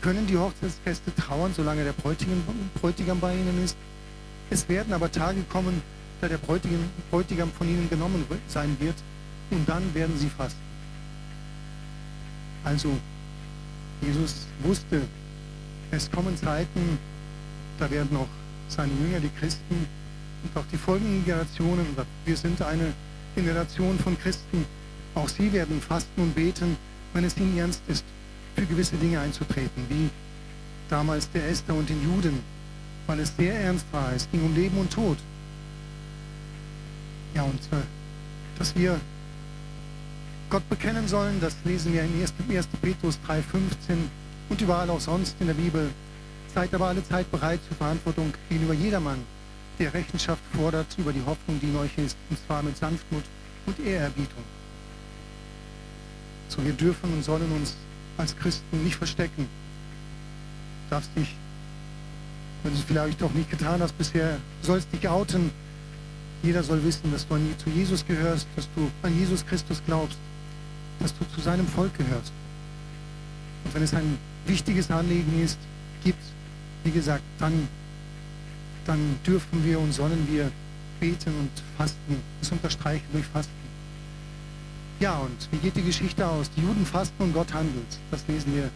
[0.02, 3.78] können die Hochzeitsgäste trauern, solange der Bräutigam, bei ihnen ist?
[4.50, 5.84] Es werden aber Tage kommen,
[6.20, 8.96] da der Bräutigam von ihnen genommen sein wird,
[9.52, 10.60] und dann werden sie fasten.
[12.64, 12.90] Also
[14.02, 15.02] Jesus wusste,
[15.92, 16.98] es kommen Zeiten,
[17.80, 18.28] da werden auch
[18.68, 19.88] seine Jünger, die Christen
[20.44, 21.86] und auch die folgenden Generationen,
[22.26, 22.94] wir sind eine
[23.36, 24.66] Generation von Christen,
[25.16, 26.78] auch sie werden fasten und beten,
[27.14, 28.06] wenn es ihnen ernst ist,
[28.56, 30.10] für gewisse Dinge einzutreten, wie
[30.90, 32.40] damals der Esther und den Juden,
[33.08, 34.14] weil es sehr ernst war.
[34.14, 35.18] Es ging um Leben und Tod.
[37.34, 37.84] Ja, und äh,
[38.58, 39.00] dass wir
[40.52, 41.40] Gott bekennen sollen.
[41.40, 42.34] Das lesen wir in 1.
[42.82, 43.96] Petrus 3,15
[44.50, 45.90] und überall auch sonst in der Bibel.
[46.54, 49.20] Seid aber alle Zeit bereit zur Verantwortung gegenüber jedermann,
[49.80, 53.24] der Rechenschaft fordert über die Hoffnung, die in euch ist, und zwar mit Sanftmut
[53.66, 54.44] und Ehrerbietung.
[56.50, 57.78] So, wir dürfen und sollen uns
[58.18, 59.48] als Christen nicht verstecken.
[60.90, 61.34] Du darfst dich,
[62.64, 65.50] wenn du es vielleicht doch nicht getan hast bisher, sollst dich outen.
[66.44, 70.18] Jeder soll wissen, dass du zu Jesus gehörst, dass du an Jesus Christus glaubst
[71.02, 72.32] dass du zu seinem Volk gehörst.
[73.64, 75.58] Und wenn es ein wichtiges Anliegen ist,
[76.04, 76.24] gibt,
[76.84, 77.68] wie gesagt, dann,
[78.86, 80.52] dann dürfen wir und sollen wir
[81.00, 83.52] beten und fasten, das unterstreichen durch Fasten.
[85.00, 86.52] Ja, und wie geht die Geschichte aus?
[86.56, 87.88] Die Juden fasten und Gott handelt.
[88.12, 88.70] Das lesen wir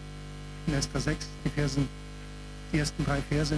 [0.65, 1.87] in Esther 6, die, Versen,
[2.73, 3.55] die ersten drei Verse.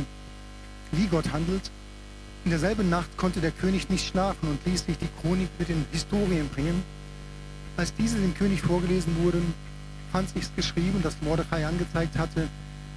[0.91, 1.71] Wie Gott handelt.
[2.43, 5.86] In derselben Nacht konnte der König nicht schlafen und ließ sich die Chronik mit den
[5.91, 6.84] Historien bringen
[7.77, 9.53] als diese dem König vorgelesen wurden,
[10.11, 12.47] fand sich's geschrieben, dass Mordechai angezeigt hatte,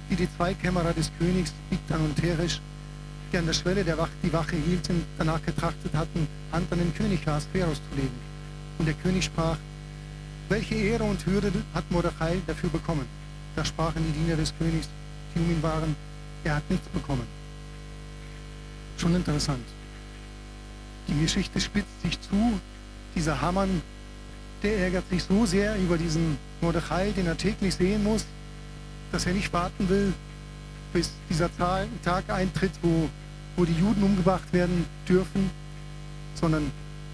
[0.09, 2.59] wie die Zweikämmerer des Königs, Bigtan und Teresh,
[3.31, 6.93] die an der Schwelle der Wache die Wache hielten, danach getrachtet hatten, Hand an den
[6.93, 8.19] König Ahasveros zu legen.
[8.79, 9.57] Und der König sprach,
[10.49, 13.05] welche Ehre und Hürde hat Mordechai dafür bekommen?
[13.55, 14.89] Da sprachen die Diener des Königs,
[15.33, 15.95] die um ihn waren,
[16.43, 17.27] er hat nichts bekommen.
[18.97, 19.65] Schon interessant.
[21.07, 22.59] Die Geschichte spitzt sich zu.
[23.15, 23.81] Dieser Hamann
[24.63, 28.25] der ärgert sich so sehr über diesen Mordechai, den er täglich sehen muss,
[29.11, 30.13] dass er nicht warten will,
[30.93, 33.09] bis dieser Tag eintritt, wo,
[33.55, 35.49] wo die Juden umgebracht werden dürfen,
[36.35, 36.71] sondern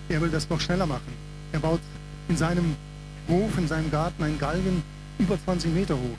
[0.10, 1.14] er will das noch schneller machen.
[1.52, 1.82] Er baut
[2.28, 2.76] in seinem
[3.28, 4.84] Hof, in seinem Garten einen Galgen
[5.20, 6.18] über 20 Meter hoch.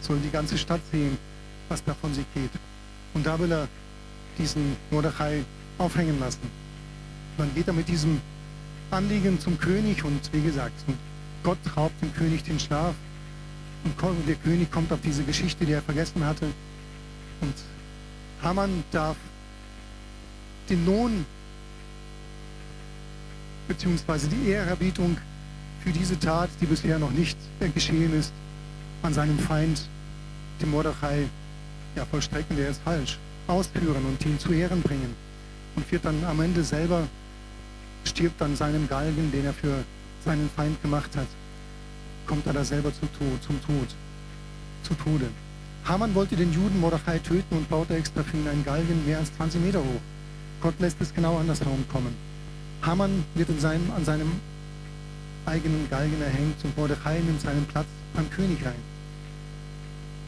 [0.00, 1.18] Soll die ganze Stadt sehen,
[1.68, 2.50] was da von sich geht.
[3.14, 3.68] Und da will er
[4.38, 5.44] diesen Mordechai
[5.78, 6.50] aufhängen lassen.
[7.36, 8.20] Dann geht er mit diesem
[8.90, 10.74] Anliegen zum König und wie gesagt,
[11.42, 12.94] Gott raubt dem König den Schlaf
[13.84, 16.46] Und der König kommt auf diese Geschichte, die er vergessen hatte.
[17.40, 17.54] Und
[18.42, 19.16] Haman darf
[20.68, 21.24] den Lohn
[23.68, 25.16] beziehungsweise die Ehrerbietung
[25.84, 27.36] für diese Tat, die bisher noch nicht
[27.74, 28.32] geschehen ist,
[29.02, 29.82] an seinem Feind,
[30.60, 31.28] dem Mordechai,
[31.94, 35.14] ja, vollstrecken wäre es falsch, ausführen und ihn zu Ehren bringen.
[35.76, 37.06] Und wird dann am Ende selber,
[38.08, 39.84] stirbt an seinem Galgen, den er für
[40.24, 41.26] seinen Feind gemacht hat,
[42.26, 43.88] kommt er da selber zu Tod, zum Tod,
[44.82, 45.28] zu Tode.
[45.84, 49.34] Haman wollte den Juden Mordechai töten und baute extra für ihn einen Galgen mehr als
[49.36, 50.00] 20 Meter hoch.
[50.60, 52.14] Gott lässt es genau andersherum kommen.
[52.82, 54.32] Haman wird in seinem, an seinem
[55.46, 58.98] eigenen Galgen erhängt und Mordechai nimmt seinen Platz beim König ein.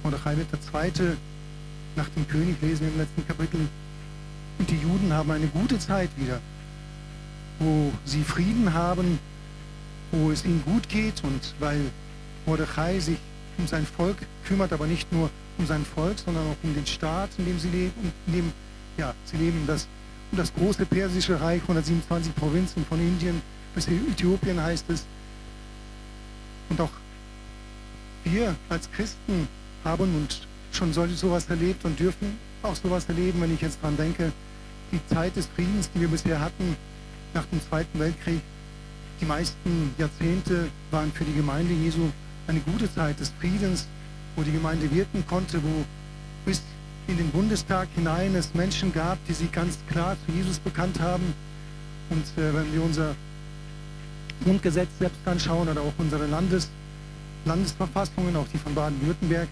[0.02, 1.16] Mordechai wird der Zweite
[1.96, 3.60] nach dem König, lesen wir im letzten Kapitel.
[4.58, 6.40] Und die Juden haben eine gute Zeit wieder,
[7.60, 9.18] wo sie Frieden haben,
[10.10, 11.80] wo es ihnen gut geht und weil
[12.46, 13.18] Mordechai sich
[13.58, 17.30] um sein Volk kümmert, aber nicht nur um sein Volk, sondern auch um den Staat,
[17.38, 18.12] in dem sie leben.
[18.26, 18.52] In dem,
[18.96, 19.86] ja, sie leben das,
[20.32, 23.42] um das große persische Reich, 127 Provinzen von Indien
[23.74, 25.04] bis Äthiopien heißt es.
[26.70, 26.90] Und auch
[28.24, 29.48] wir als Christen
[29.84, 33.96] haben und schon solche sowas erlebt und dürfen auch sowas erleben, wenn ich jetzt dran
[33.96, 34.32] denke,
[34.92, 36.76] die Zeit des Friedens, die wir bisher hatten
[37.34, 38.40] nach dem Zweiten Weltkrieg,
[39.20, 42.10] die meisten Jahrzehnte waren für die Gemeinde Jesu
[42.46, 43.86] eine gute Zeit des Friedens,
[44.36, 45.84] wo die Gemeinde wirken konnte, wo
[46.44, 46.62] bis
[47.06, 51.34] in den Bundestag hinein es Menschen gab, die sich ganz klar zu Jesus bekannt haben.
[52.08, 53.14] Und äh, wenn wir unser
[54.44, 56.68] Grundgesetz selbst anschauen oder auch unsere Landes,
[57.44, 59.48] Landesverfassungen, auch die von Baden-Württemberg,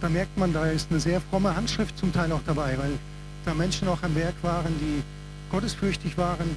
[0.00, 2.98] da merkt man, da ist eine sehr fromme Handschrift zum Teil auch dabei, weil
[3.44, 5.02] da Menschen auch am Werk waren, die
[5.50, 6.56] gottesfürchtig waren,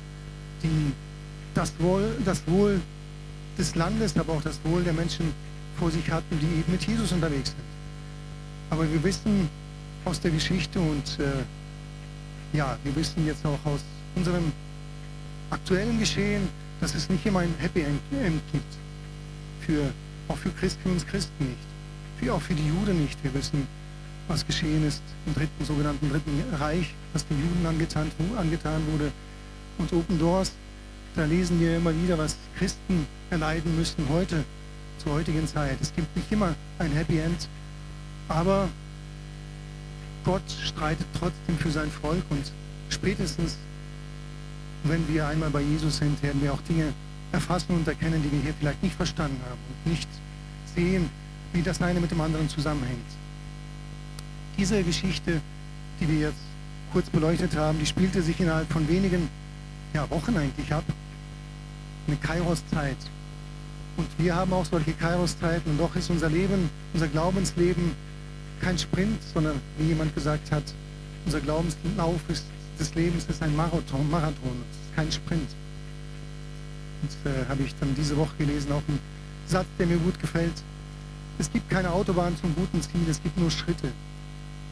[0.66, 0.94] die
[1.54, 2.82] das Wohl, das Wohl
[3.58, 5.34] des Landes, aber auch das Wohl der Menschen
[5.78, 7.64] vor sich hatten, die eben mit Jesus unterwegs sind.
[8.70, 9.50] Aber wir wissen
[10.04, 13.82] aus der Geschichte und äh, ja, wir wissen jetzt auch aus
[14.16, 14.52] unserem
[15.50, 16.48] aktuellen Geschehen,
[16.82, 18.02] dass es nicht immer ein Happy End
[18.52, 18.74] gibt.
[19.62, 19.92] Für,
[20.28, 21.68] auch für, Christ, für uns Christen nicht.
[22.20, 23.22] Für, auch für die Juden nicht.
[23.24, 23.68] Wir wissen,
[24.28, 29.12] was geschehen ist im dritten, sogenannten Dritten Reich, was den Juden angetan, angetan wurde.
[29.78, 30.52] Und Open Doors
[31.16, 34.44] da lesen wir immer wieder, was Christen erleiden müssen heute,
[34.98, 35.78] zur heutigen Zeit.
[35.82, 37.48] Es gibt nicht immer ein Happy End,
[38.28, 38.68] aber
[40.26, 42.52] Gott streitet trotzdem für sein Volk und
[42.90, 43.58] spätestens,
[44.84, 46.94] wenn wir einmal bei Jesus sind, werden wir auch Dinge
[47.32, 50.10] erfassen und erkennen, die wir hier vielleicht nicht verstanden haben und nicht
[50.76, 51.10] sehen,
[51.54, 53.00] wie das eine mit dem anderen zusammenhängt.
[54.58, 55.40] Diese Geschichte,
[56.02, 56.42] die wir jetzt
[56.92, 59.30] kurz beleuchtet haben, die spielte sich innerhalb von wenigen
[59.96, 60.84] ja, Wochen eigentlich ab
[62.08, 62.98] eine Kairos-Zeit.
[63.98, 67.92] Und wir haben auch solche Kairos-Zeiten und doch ist unser Leben, unser Glaubensleben
[68.62, 70.64] kein Sprint, sondern wie jemand gesagt hat,
[71.26, 72.46] unser Glaubenslauf ist,
[72.78, 75.50] des Lebens ist ein Marathon, Marathon, es ist kein Sprint.
[77.02, 79.00] Und äh, habe ich dann diese Woche gelesen, auch einen
[79.48, 80.62] Satz, der mir gut gefällt.
[81.40, 83.92] Es gibt keine Autobahn zum guten Ziel, es gibt nur Schritte.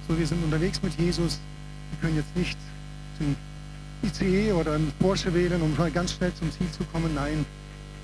[0.07, 1.39] So, wir sind unterwegs mit Jesus.
[1.91, 2.57] Wir können jetzt nicht
[3.21, 3.38] den
[4.03, 7.13] ICE oder ein Porsche wählen, um mal ganz schnell zum Ziel zu kommen.
[7.15, 7.45] Nein,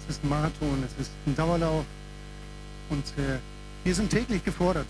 [0.02, 1.86] es ist ein Marathon, es ist ein Dauerlauf.
[2.90, 3.38] Und äh,
[3.84, 4.88] wir sind täglich gefordert,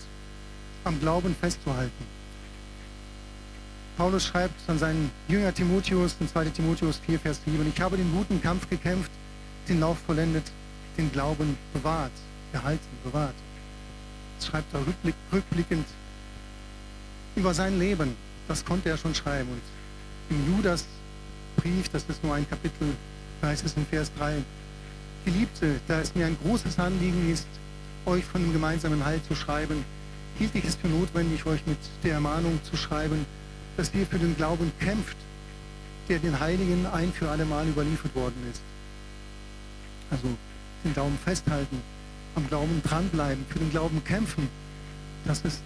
[0.84, 2.20] am Glauben festzuhalten.
[3.96, 8.10] Paulus schreibt an seinen Jünger Timotheus, in 2 Timotheus 4, Vers 7, ich habe den
[8.12, 9.10] guten Kampf gekämpft,
[9.68, 10.44] den Lauf vollendet,
[10.96, 12.12] den Glauben bewahrt,
[12.52, 13.34] gehalten, bewahrt.
[14.38, 15.84] Das schreibt er rückblick, rückblickend
[17.36, 18.16] über sein Leben.
[18.48, 19.50] Das konnte er schon schreiben.
[19.50, 19.60] Und
[20.30, 20.86] im Judas
[21.56, 22.88] Brief, das ist nur ein Kapitel,
[23.40, 24.42] da heißt es in Vers 3,
[25.24, 27.46] Geliebte, da es mir ein großes Anliegen ist,
[28.06, 29.84] euch von dem gemeinsamen Heil zu schreiben,
[30.38, 33.26] hielt ich es für notwendig, euch mit der Ermahnung zu schreiben,
[33.76, 35.16] dass ihr für den Glauben kämpft,
[36.08, 38.62] der den Heiligen ein für alle Mal überliefert worden ist.
[40.10, 40.28] Also
[40.84, 41.80] den Glauben festhalten,
[42.34, 44.48] am Glauben dranbleiben, für den Glauben kämpfen,
[45.26, 45.60] das ist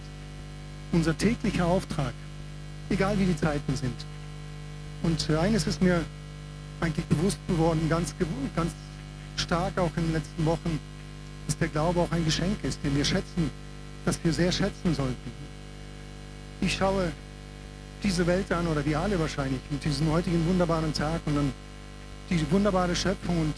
[0.91, 2.13] unser täglicher Auftrag,
[2.89, 3.95] egal wie die Zeiten sind.
[5.05, 6.03] Und eines ist mir
[6.81, 8.15] eigentlich bewusst geworden, ganz,
[8.55, 8.71] ganz
[9.37, 10.79] stark auch in den letzten Wochen,
[11.45, 13.51] dass der Glaube auch ein Geschenk ist, den wir schätzen,
[14.03, 15.31] das wir sehr schätzen sollten.
[16.59, 17.11] Ich schaue
[18.01, 21.53] diese Welt an, oder wir alle wahrscheinlich, mit diesem heutigen wunderbaren Tag und dann
[22.31, 23.55] die wunderbare Schöpfung und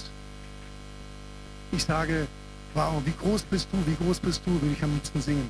[1.71, 2.27] ich sage,
[2.73, 5.49] wow, wie groß bist du, wie groß bist du, würde ich am liebsten singen.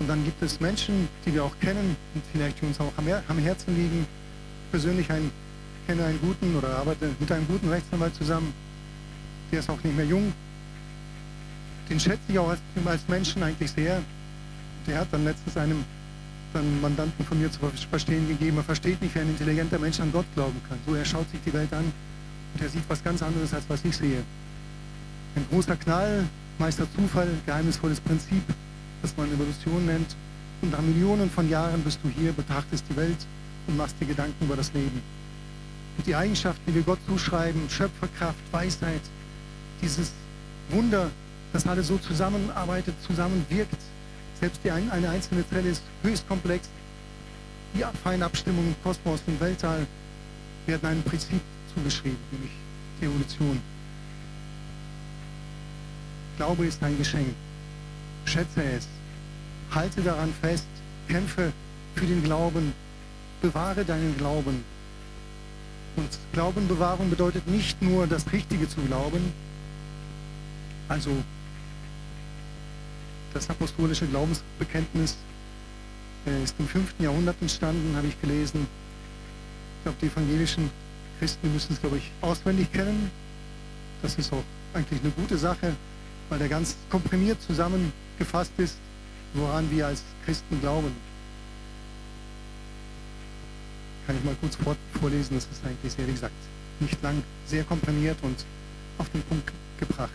[0.00, 3.74] Und dann gibt es Menschen, die wir auch kennen und vielleicht uns auch am Herzen
[3.74, 4.06] liegen,
[4.72, 5.30] persönlich einen,
[5.86, 8.52] kenne einen guten oder arbeite mit einem guten Rechtsanwalt zusammen.
[9.52, 10.32] Der ist auch nicht mehr jung.
[11.88, 14.02] den schätze ich auch als, als Menschen eigentlich sehr.
[14.86, 15.84] Der hat dann letztens einem
[16.54, 20.12] dann Mandanten von mir zu verstehen gegeben, er versteht nicht, wie ein intelligenter Mensch an
[20.12, 20.78] Gott glauben kann.
[20.86, 23.84] So, er schaut sich die Welt an und er sieht was ganz anderes, als was
[23.84, 24.22] ich sehe.
[25.36, 26.24] Ein großer Knall,
[26.58, 28.42] Meister Zufall, geheimnisvolles Prinzip,
[29.00, 30.14] das man Evolution nennt.
[30.60, 33.26] Und nach Millionen von Jahren bist du hier, betrachtest die Welt
[33.66, 35.02] und machst dir Gedanken über das Leben.
[35.96, 39.02] Und die Eigenschaften, die wir Gott zuschreiben, Schöpferkraft, Weisheit,
[39.80, 40.12] dieses
[40.70, 41.10] Wunder,
[41.52, 43.76] das alles so zusammenarbeitet, zusammenwirkt,
[44.40, 46.68] selbst die ein, eine einzelne Zelle ist höchst komplex.
[47.74, 49.86] Die feinen Abstimmungen im Kosmos und Weltall
[50.66, 51.40] werden einem Prinzip
[51.74, 52.50] zugeschrieben, nämlich
[53.00, 53.60] die Evolution.
[56.36, 57.34] Glaube ist ein Geschenk.
[58.24, 58.88] Schätze es.
[59.74, 60.66] Halte daran fest.
[61.08, 61.52] Kämpfe
[61.94, 62.72] für den Glauben.
[63.42, 64.64] Bewahre deinen Glauben.
[65.96, 69.32] Und Glaubenbewahrung bedeutet nicht nur das Richtige zu glauben,
[70.88, 71.10] also
[73.34, 75.16] das apostolische Glaubensbekenntnis
[76.26, 76.94] äh, ist im 5.
[76.98, 78.66] Jahrhundert entstanden, habe ich gelesen.
[79.78, 80.70] Ich glaube, die evangelischen
[81.18, 83.10] Christen müssen es, glaube ich, auswendig kennen.
[84.02, 85.74] Das ist auch eigentlich eine gute Sache,
[86.28, 88.76] weil der ganz komprimiert zusammengefasst ist,
[89.34, 90.92] woran wir als Christen glauben.
[94.06, 94.58] Kann ich mal kurz
[95.00, 96.34] vorlesen, das ist eigentlich sehr, wie gesagt,
[96.80, 98.44] nicht lang, sehr komprimiert und
[98.98, 100.10] auf den Punkt gebracht.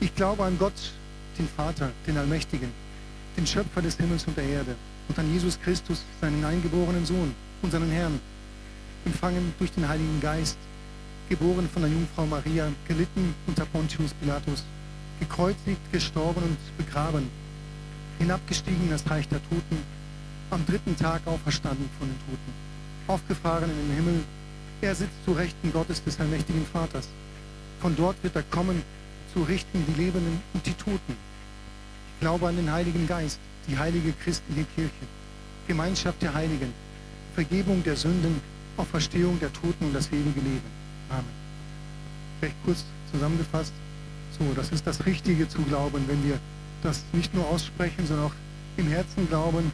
[0.00, 0.72] Ich glaube an Gott,
[1.38, 2.70] den Vater, den Allmächtigen,
[3.36, 4.74] den Schöpfer des Himmels und der Erde
[5.08, 8.20] und an Jesus Christus, seinen eingeborenen Sohn, unseren Herrn,
[9.04, 10.58] empfangen durch den Heiligen Geist,
[11.28, 14.64] geboren von der Jungfrau Maria, gelitten unter Pontius Pilatus,
[15.20, 17.28] gekreuzigt, gestorben und begraben,
[18.18, 19.78] hinabgestiegen in das Reich der Toten,
[20.50, 22.52] am dritten Tag auferstanden von den Toten,
[23.06, 24.24] aufgefahren in den Himmel,
[24.80, 27.08] er sitzt zu Rechten Gottes des allmächtigen Vaters.
[27.80, 28.82] Von dort wird er kommen,
[29.32, 31.16] zu richten die Lebenden und die Toten.
[32.14, 33.38] Ich glaube an den Heiligen Geist,
[33.68, 35.06] die heilige christliche Kirche,
[35.66, 36.72] Gemeinschaft der Heiligen,
[37.34, 38.40] Vergebung der Sünden,
[38.76, 40.70] Auferstehung der Toten und das ewige Leben.
[41.10, 41.24] Amen.
[42.40, 43.72] Recht kurz zusammengefasst.
[44.38, 46.38] So, das ist das Richtige zu glauben, wenn wir
[46.82, 48.34] das nicht nur aussprechen, sondern auch
[48.76, 49.70] im Herzen glauben.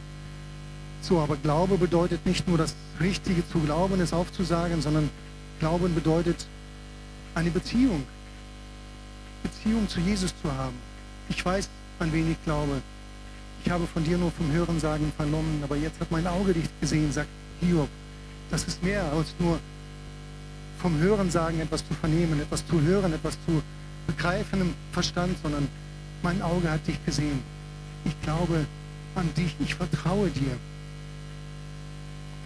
[1.01, 5.09] So, aber Glaube bedeutet nicht nur das Richtige zu glauben, es aufzusagen, sondern
[5.59, 6.45] Glauben bedeutet
[7.35, 8.03] eine Beziehung
[9.43, 10.75] Beziehung zu Jesus zu haben.
[11.29, 12.81] Ich weiß, an wen ich glaube.
[13.63, 17.11] Ich habe von dir nur vom Hörensagen vernommen, aber jetzt hat mein Auge dich gesehen,
[17.11, 17.27] sagt
[17.59, 17.89] Hiob.
[18.49, 19.59] Das ist mehr als nur
[20.81, 23.61] vom Hörensagen etwas zu vernehmen, etwas zu hören, etwas zu
[24.07, 25.67] begreifen im Verstand, sondern
[26.23, 27.41] mein Auge hat dich gesehen.
[28.05, 28.65] Ich glaube
[29.15, 30.55] an dich, ich vertraue dir.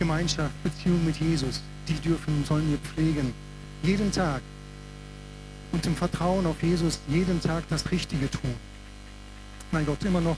[0.03, 3.33] Gemeinschaft, Beziehung mit Jesus, die dürfen, sollen wir pflegen.
[3.83, 4.41] Jeden Tag
[5.71, 8.53] und im Vertrauen auf Jesus jeden Tag das Richtige tun.
[9.71, 10.35] Weil Gott immer noch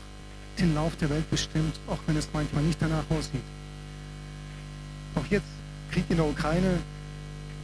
[0.60, 3.42] den Lauf der Welt bestimmt, auch wenn es manchmal nicht danach aussieht.
[5.16, 5.48] Auch jetzt
[5.92, 6.78] Krieg in der Ukraine,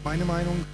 [0.03, 0.65] meine Meinung,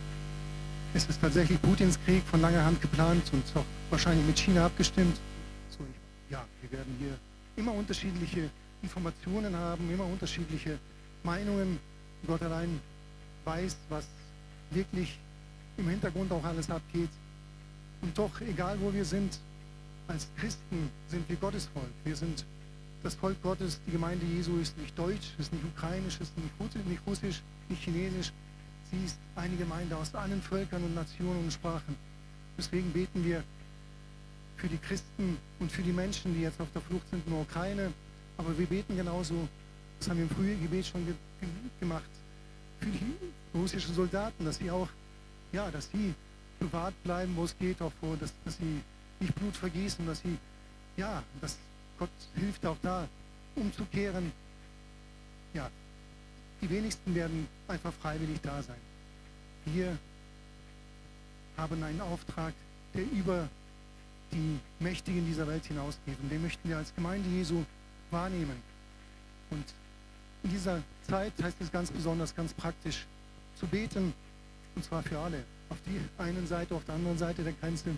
[0.93, 5.17] es ist tatsächlich Putins Krieg von langer Hand geplant und auch wahrscheinlich mit China abgestimmt.
[5.77, 5.79] So,
[6.29, 7.17] ja, wir werden hier
[7.57, 8.49] immer unterschiedliche
[8.81, 10.79] Informationen haben, immer unterschiedliche
[11.27, 11.79] Meinungen.
[12.25, 12.79] Gott allein
[13.45, 14.05] weiß, was
[14.71, 15.19] wirklich
[15.77, 17.09] im Hintergrund auch alles abgeht.
[18.01, 19.39] Und doch, egal wo wir sind,
[20.07, 21.93] als Christen sind wir Gottes Volk.
[22.03, 22.45] Wir sind
[23.03, 27.41] das Volk Gottes, die Gemeinde Jesu ist nicht deutsch, ist nicht ukrainisch, ist nicht russisch,
[27.69, 28.31] nicht chinesisch.
[28.91, 31.95] Sie ist eine Gemeinde aus allen Völkern und Nationen und Sprachen.
[32.57, 33.43] Deswegen beten wir
[34.55, 37.41] für die Christen und für die Menschen, die jetzt auf der Flucht sind in der
[37.41, 37.93] Ukraine.
[38.37, 39.47] Aber wir beten genauso,
[39.99, 41.15] das haben wir im frühen Gebet schon ge
[41.79, 42.09] gemacht,
[42.79, 43.13] für die
[43.53, 44.89] russischen Soldaten, dass sie auch
[45.51, 46.13] ja, dass sie
[46.59, 48.81] bewahrt bleiben, wo es geht, auch vor, dass, dass sie
[49.19, 50.37] nicht Blut vergießen, dass sie,
[50.95, 51.57] ja, dass
[51.97, 53.07] Gott hilft auch da,
[53.55, 54.31] umzukehren.
[55.53, 55.69] Ja,
[56.61, 58.77] die wenigsten werden einfach freiwillig da sein.
[59.65, 59.97] Wir
[61.57, 62.53] haben einen Auftrag,
[62.93, 63.47] der über
[64.31, 66.17] die Mächtigen dieser Welt hinausgeht.
[66.21, 67.63] Und den möchten wir als Gemeinde Jesu
[68.11, 68.61] wahrnehmen.
[69.49, 69.63] Und
[70.47, 73.05] in dieser Zeit heißt es ganz besonders, ganz praktisch,
[73.59, 74.13] zu beten,
[74.75, 75.43] und zwar für alle.
[75.69, 77.97] Auf die einen Seite, auf der anderen Seite der Grenze.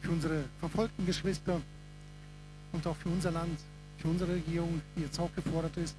[0.00, 1.60] Für unsere verfolgten Geschwister
[2.72, 3.60] und auch für unser Land,
[3.98, 5.94] für unsere Regierung, die jetzt auch gefordert ist.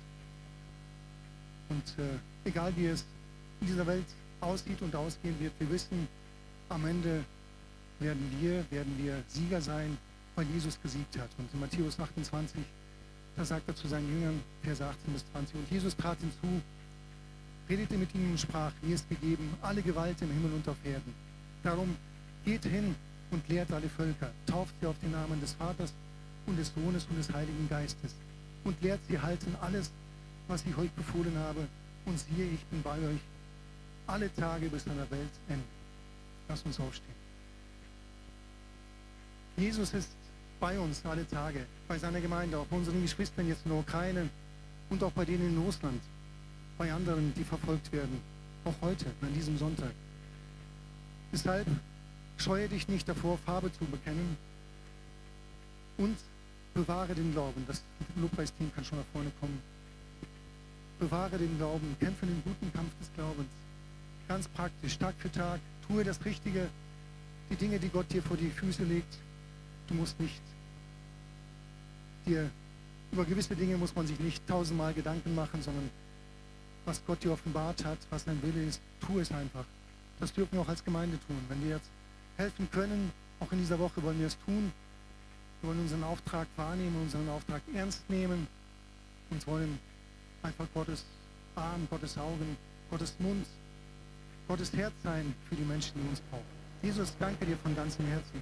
[1.69, 3.05] Und äh, egal wie es
[3.61, 4.07] in dieser Welt
[4.41, 6.05] aussieht und ausgehen wird, wir wissen,
[6.67, 7.23] am Ende
[7.99, 9.97] werden wir, werden wir Sieger sein,
[10.35, 11.29] weil Jesus gesiegt hat.
[11.37, 12.61] Und in Matthäus 28,
[13.39, 16.61] da sagt er zu seinen Jüngern, Vers 18 bis 20, und Jesus trat hinzu
[17.69, 21.13] redete mit ihnen und sprach, mir ist gegeben alle Gewalt im Himmel und auf Erden.
[21.63, 21.95] Darum
[22.45, 22.95] Geht hin
[23.31, 25.93] und lehrt alle Völker, tauft sie auf den Namen des Vaters
[26.47, 28.15] und des Sohnes und des Heiligen Geistes
[28.63, 29.91] und lehrt sie halten alles,
[30.47, 31.67] was ich euch befohlen habe.
[32.05, 33.19] Und siehe, ich bin bei euch
[34.07, 35.63] alle Tage bis an der Weltende.
[36.47, 37.19] Lass uns aufstehen.
[39.57, 40.09] Jesus ist
[40.59, 44.29] bei uns alle Tage, bei seiner Gemeinde, auch bei unseren Geschwistern jetzt in der Ukraine
[44.89, 46.01] und auch bei denen in Russland,
[46.77, 48.19] bei anderen, die verfolgt werden,
[48.65, 49.91] auch heute, an diesem Sonntag.
[51.31, 51.67] Deshalb
[52.37, 54.37] scheue dich nicht davor, Farbe zu bekennen
[55.97, 56.17] und
[56.73, 57.63] bewahre den Glauben.
[57.67, 57.83] Das
[58.15, 59.59] Lobpreisteam kann schon nach vorne kommen.
[60.99, 63.49] Bewahre den Glauben, kämpfe den guten Kampf des Glaubens.
[64.27, 66.67] Ganz praktisch, Tag für Tag, tue das Richtige,
[67.49, 69.17] die Dinge, die Gott dir vor die Füße legt.
[69.89, 70.39] Du musst nicht
[72.25, 72.49] dir,
[73.11, 75.89] über gewisse Dinge muss man sich nicht tausendmal Gedanken machen, sondern
[76.85, 79.65] was Gott dir offenbart hat, was dein Wille ist, tu es einfach.
[80.19, 81.37] Das dürfen wir auch als Gemeinde tun.
[81.49, 81.89] Wenn wir jetzt
[82.37, 84.71] helfen können, auch in dieser Woche wollen wir es tun.
[85.61, 88.47] Wir wollen unseren Auftrag wahrnehmen, unseren Auftrag ernst nehmen
[89.31, 89.79] und wollen
[90.43, 91.03] einfach Gottes
[91.55, 92.57] Arm, Gottes Augen,
[92.91, 93.45] Gottes Mund,
[94.47, 96.45] Gottes Herz sein für die Menschen, die uns brauchen.
[96.83, 98.41] Jesus, danke dir von ganzem Herzen,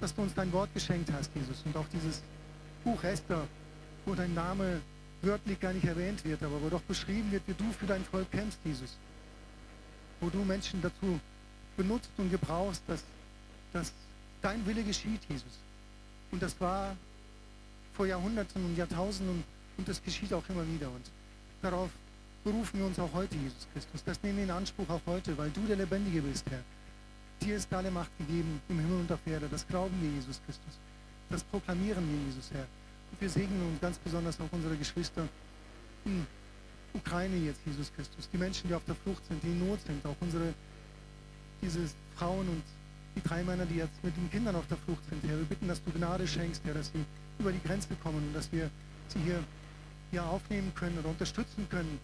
[0.00, 2.22] dass du uns dein Wort geschenkt hast, Jesus, und auch dieses
[2.84, 3.46] Buch Esther,
[4.06, 4.80] wo dein Name
[5.22, 8.30] wörtlich gar nicht erwähnt wird, aber wo doch beschrieben wird, wie du für dein Volk
[8.30, 8.96] kämpfst, Jesus.
[10.20, 11.18] Wo du Menschen dazu
[11.76, 13.02] benutzt und gebrauchst, dass,
[13.72, 13.92] dass
[14.42, 15.58] dein Wille geschieht, Jesus.
[16.30, 16.96] Und das war
[17.94, 19.42] vor Jahrhunderten und Jahrtausenden
[19.76, 20.88] und, das geschieht auch immer wieder.
[20.88, 21.04] Und
[21.62, 21.90] darauf
[22.44, 24.02] berufen wir uns auch heute, Jesus Christus.
[24.04, 26.62] Das nehmen wir in Anspruch auch heute, weil du der Lebendige bist, Herr.
[27.40, 29.48] Dir ist alle Macht gegeben im Himmel und auf Erde.
[29.50, 30.78] Das glauben wir, Jesus Christus.
[31.30, 32.66] Das proklamieren wir, Jesus, Herr.
[33.10, 35.28] Und wir segnen uns ganz besonders auch unsere Geschwister
[36.04, 36.26] in
[36.94, 38.28] Ukraine jetzt, Jesus Christus.
[38.32, 40.04] Die Menschen, die auf der Flucht sind, die in Not sind.
[40.04, 40.52] Auch unsere,
[41.62, 41.80] diese
[42.16, 42.62] Frauen und
[43.16, 45.38] die drei Männer, die jetzt mit den Kindern auf der Flucht sind, Herr.
[45.38, 47.04] Wir bitten, dass du Gnade schenkst, Herr, dass sie
[47.38, 48.70] über die Grenze kommen und dass wir
[49.08, 49.42] sie hier,
[50.10, 51.98] hier aufnehmen können oder unterstützen können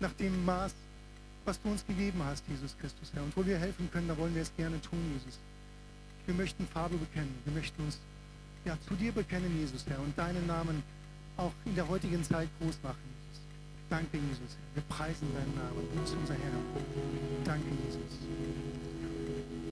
[0.00, 0.74] nach dem Maß,
[1.50, 3.24] was du uns gegeben hast, Jesus Christus, Herr.
[3.24, 5.36] Und wo wir helfen können, da wollen wir es gerne tun, Jesus.
[6.26, 7.34] Wir möchten Farbe bekennen.
[7.44, 7.98] Wir möchten uns
[8.64, 10.84] ja, zu dir bekennen, Jesus, Herr, und deinen Namen
[11.36, 13.10] auch in der heutigen Zeit groß machen.
[13.88, 14.56] Danke, Jesus.
[14.74, 15.88] Wir preisen deinen Namen.
[15.92, 16.60] Du bist unser Herr.
[17.44, 18.89] Danke, Jesus.